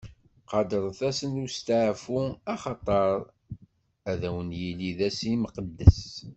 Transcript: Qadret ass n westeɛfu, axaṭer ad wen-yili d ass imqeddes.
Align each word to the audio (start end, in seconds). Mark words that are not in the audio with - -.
Qadret 0.49 0.99
ass 1.09 1.19
n 1.29 1.33
westeɛfu, 1.43 2.19
axaṭer 2.53 3.15
ad 4.11 4.21
wen-yili 4.33 4.91
d 4.97 4.99
ass 5.07 5.19
imqeddes. 5.33 6.01